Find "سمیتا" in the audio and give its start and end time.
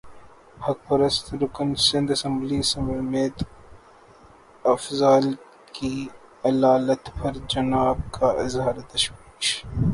2.71-3.45